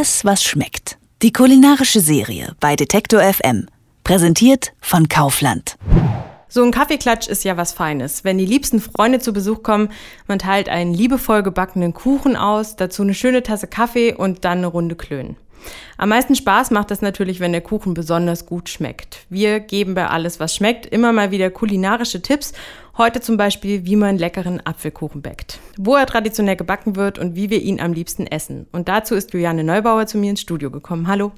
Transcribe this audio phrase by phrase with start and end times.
[0.00, 0.96] Alles, was schmeckt.
[1.20, 3.66] Die kulinarische Serie bei Detektor FM.
[4.02, 5.76] Präsentiert von Kaufland.
[6.48, 8.24] So ein Kaffeeklatsch ist ja was Feines.
[8.24, 9.90] Wenn die liebsten Freunde zu Besuch kommen,
[10.26, 14.68] man teilt einen liebevoll gebackenen Kuchen aus, dazu eine schöne Tasse Kaffee und dann eine
[14.68, 15.36] Runde Klönen.
[15.96, 19.26] Am meisten Spaß macht das natürlich, wenn der Kuchen besonders gut schmeckt.
[19.28, 22.52] Wir geben bei alles, was schmeckt, immer mal wieder kulinarische Tipps.
[22.96, 27.50] Heute zum Beispiel, wie man leckeren Apfelkuchen backt, wo er traditionell gebacken wird und wie
[27.50, 28.66] wir ihn am liebsten essen.
[28.72, 31.06] Und dazu ist Juliane Neubauer zu mir ins Studio gekommen.
[31.06, 31.32] Hallo.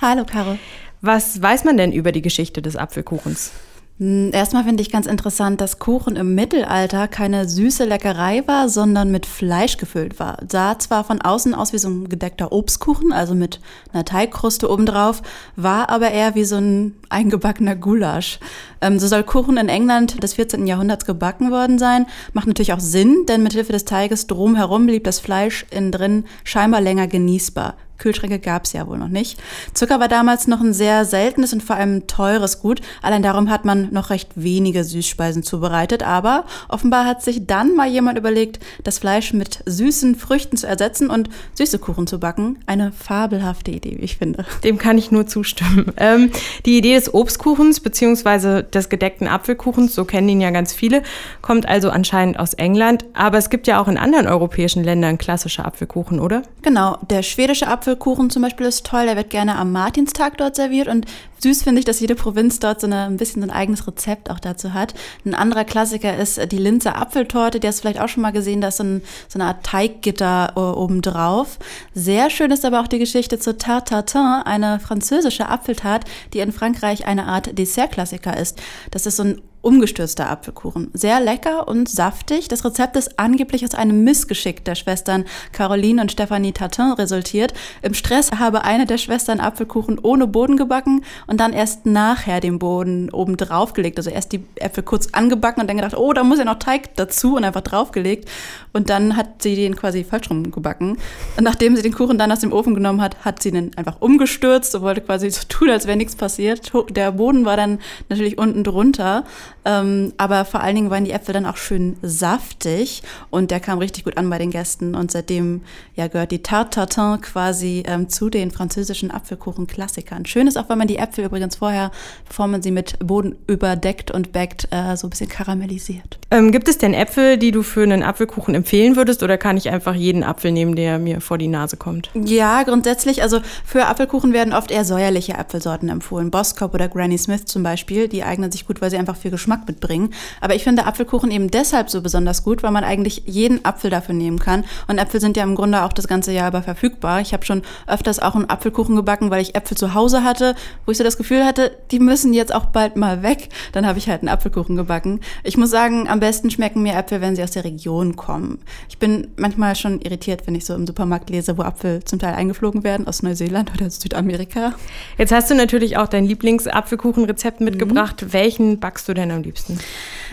[0.00, 0.58] Hallo, Caro.
[1.00, 3.52] Was weiß man denn über die Geschichte des Apfelkuchens?
[4.00, 9.12] Hm, erstmal finde ich ganz interessant, dass Kuchen im Mittelalter keine süße Leckerei war, sondern
[9.12, 10.38] mit Fleisch gefüllt war.
[10.50, 13.60] Sah zwar von außen aus wie so ein gedeckter Obstkuchen, also mit
[13.92, 15.22] einer Teigkruste obendrauf,
[15.54, 18.40] war aber eher wie so ein eingebackener Gulasch.
[18.80, 20.66] Ähm, so soll Kuchen in England des 14.
[20.66, 22.06] Jahrhunderts gebacken worden sein.
[22.32, 26.24] Macht natürlich auch Sinn, denn mit Hilfe des Teiges drumherum blieb das Fleisch innen drin
[26.42, 27.76] scheinbar länger genießbar.
[27.98, 29.40] Kühlschränke gab es ja wohl noch nicht.
[29.72, 32.80] Zucker war damals noch ein sehr seltenes und vor allem teures Gut.
[33.02, 36.02] Allein darum hat man noch recht wenige Süßspeisen zubereitet.
[36.02, 41.08] Aber offenbar hat sich dann mal jemand überlegt, das Fleisch mit süßen Früchten zu ersetzen
[41.08, 42.58] und süße Kuchen zu backen.
[42.66, 44.44] Eine fabelhafte Idee, wie ich finde.
[44.64, 45.92] Dem kann ich nur zustimmen.
[45.96, 46.30] Ähm,
[46.66, 48.62] die Idee des Obstkuchens bzw.
[48.62, 51.02] des gedeckten Apfelkuchens, so kennen ihn ja ganz viele,
[51.40, 53.04] kommt also anscheinend aus England.
[53.14, 56.42] Aber es gibt ja auch in anderen europäischen Ländern klassische Apfelkuchen, oder?
[56.62, 60.56] Genau, der schwedische Apfelkuchen Apfelkuchen zum Beispiel ist toll, der wird gerne am Martinstag dort
[60.56, 61.04] serviert und
[61.40, 64.30] süß finde ich, dass jede Provinz dort so eine, ein bisschen so ein eigenes Rezept
[64.30, 64.94] auch dazu hat.
[65.26, 68.62] Ein anderer Klassiker ist die Linzer Apfeltorte, die hast du vielleicht auch schon mal gesehen,
[68.62, 71.58] da ist so, ein, so eine Art Teiggitter äh, obendrauf.
[71.92, 74.14] Sehr schön ist aber auch die Geschichte zur Tarte
[74.46, 78.62] eine französische Apfeltat, die in Frankreich eine Art Dessertklassiker ist.
[78.92, 80.90] Das ist so ein umgestürzter Apfelkuchen.
[80.92, 82.48] Sehr lecker und saftig.
[82.48, 87.54] Das Rezept ist angeblich aus einem Missgeschick der Schwestern Caroline und Stephanie Tatin resultiert.
[87.82, 92.58] Im Stress habe eine der Schwestern Apfelkuchen ohne Boden gebacken und dann erst nachher den
[92.58, 93.98] Boden oben draufgelegt.
[93.98, 96.94] Also erst die Äpfel kurz angebacken und dann gedacht, oh, da muss ja noch Teig
[96.96, 98.28] dazu und einfach draufgelegt.
[98.72, 100.98] Und dann hat sie den quasi falsch rum gebacken.
[101.36, 104.00] Und nachdem sie den Kuchen dann aus dem Ofen genommen hat, hat sie den einfach
[104.00, 106.72] umgestürzt und wollte quasi so tun, als wäre nichts passiert.
[106.90, 107.78] Der Boden war dann
[108.08, 109.24] natürlich unten drunter.
[109.64, 113.78] Ähm, aber vor allen Dingen waren die Äpfel dann auch schön saftig und der kam
[113.78, 114.94] richtig gut an bei den Gästen.
[114.94, 115.62] Und seitdem
[115.94, 120.26] ja, gehört die Tarte Tartin quasi ähm, zu den französischen Apfelkuchen-Klassikern.
[120.26, 121.90] Schön ist auch, wenn man die Äpfel übrigens vorher,
[122.28, 126.18] bevor man sie mit Boden überdeckt und backt, äh, so ein bisschen karamellisiert.
[126.30, 129.70] Ähm, gibt es denn Äpfel, die du für einen Apfelkuchen empfehlen würdest oder kann ich
[129.70, 132.10] einfach jeden Apfel nehmen, der mir vor die Nase kommt?
[132.14, 133.22] Ja, grundsätzlich.
[133.22, 136.30] Also für Apfelkuchen werden oft eher säuerliche Apfelsorten empfohlen.
[136.30, 139.43] Boskop oder Granny Smith zum Beispiel, die eignen sich gut, weil sie einfach viel Geschmack
[139.44, 140.14] Geschmack mitbringen.
[140.40, 144.14] Aber ich finde Apfelkuchen eben deshalb so besonders gut, weil man eigentlich jeden Apfel dafür
[144.14, 144.64] nehmen kann.
[144.88, 147.20] Und Äpfel sind ja im Grunde auch das ganze Jahr über verfügbar.
[147.20, 150.54] Ich habe schon öfters auch einen Apfelkuchen gebacken, weil ich Äpfel zu Hause hatte,
[150.86, 153.50] wo ich so das Gefühl hatte, die müssen jetzt auch bald mal weg.
[153.72, 155.20] Dann habe ich halt einen Apfelkuchen gebacken.
[155.42, 158.60] Ich muss sagen, am besten schmecken mir Äpfel, wenn sie aus der Region kommen.
[158.88, 162.34] Ich bin manchmal schon irritiert, wenn ich so im Supermarkt lese, wo Apfel zum Teil
[162.34, 164.74] eingeflogen werden aus Neuseeland oder Südamerika.
[165.18, 168.22] Jetzt hast du natürlich auch dein Lieblingsapfelkuchenrezept mitgebracht.
[168.22, 168.32] Mhm.
[168.32, 169.78] Welchen backst du denn am liebsten?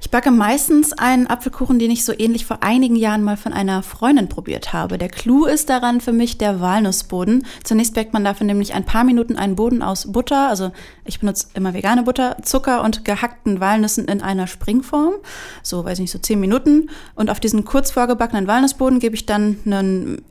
[0.00, 3.82] Ich backe meistens einen Apfelkuchen, den ich so ähnlich vor einigen Jahren mal von einer
[3.82, 4.98] Freundin probiert habe.
[4.98, 7.44] Der Clou ist daran für mich der Walnussboden.
[7.64, 10.70] Zunächst backt man dafür nämlich ein paar Minuten einen Boden aus Butter, also
[11.04, 15.14] ich benutze immer vegane Butter, Zucker und gehackten Walnüssen in einer Springform.
[15.62, 16.90] So, weiß ich nicht, so zehn Minuten.
[17.14, 20.22] Und auf diesen kurz vorgebackenen Walnussboden gebe ich dann einen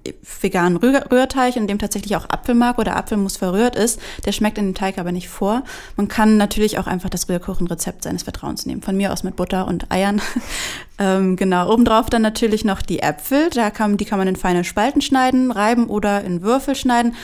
[0.42, 4.00] veganen Rührteig, in dem tatsächlich auch Apfelmark oder Apfelmus verrührt ist.
[4.26, 5.64] Der schmeckt in dem Teig aber nicht vor.
[5.96, 8.82] Man kann natürlich auch einfach das Rührkuchenrezept seines Vertrauens nehmen.
[8.82, 10.22] Von mir aus mit Butter und Eiern.
[11.00, 13.50] ähm, genau, obendrauf dann natürlich noch die Äpfel.
[13.50, 17.16] Da kann, die kann man in feine Spalten schneiden, reiben oder in Würfel schneiden.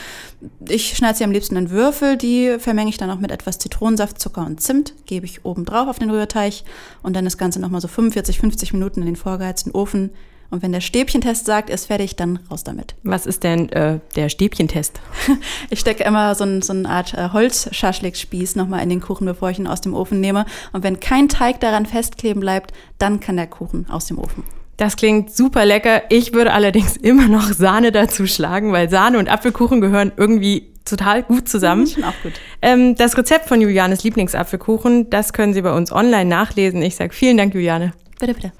[0.68, 2.16] Ich schneide sie am liebsten in Würfel.
[2.16, 4.94] Die vermenge ich dann auch mit etwas Zitronensaft, Zucker und Zimt.
[5.06, 6.62] Gebe ich obendrauf auf den Rührteig
[7.02, 10.10] und dann das Ganze nochmal so 45, 50 Minuten in den vorgeheizten Ofen
[10.54, 12.94] und wenn der Stäbchentest sagt, ist fertig, dann raus damit.
[13.02, 15.00] Was ist denn äh, der Stäbchentest?
[15.70, 19.50] ich stecke immer so, ein, so eine Art äh, Holzschaschlikspieß nochmal in den Kuchen, bevor
[19.50, 20.46] ich ihn aus dem Ofen nehme.
[20.72, 24.44] Und wenn kein Teig daran festkleben bleibt, dann kann der Kuchen aus dem Ofen.
[24.76, 26.02] Das klingt super lecker.
[26.08, 31.24] Ich würde allerdings immer noch Sahne dazu schlagen, weil Sahne und Apfelkuchen gehören irgendwie total
[31.24, 31.86] gut zusammen.
[31.96, 32.34] Das, auch gut.
[32.62, 36.80] Ähm, das Rezept von Julianes Lieblingsapfelkuchen, das können Sie bei uns online nachlesen.
[36.80, 37.92] Ich sage vielen Dank, Juliane.
[38.20, 38.52] Bitte, bitte.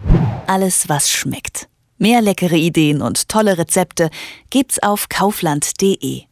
[0.48, 1.68] Alles, was schmeckt.
[1.98, 4.10] Mehr leckere Ideen und tolle Rezepte
[4.50, 6.24] gibt's auf kaufland.de.